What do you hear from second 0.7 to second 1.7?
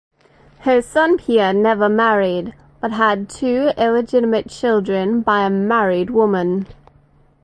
son Pierre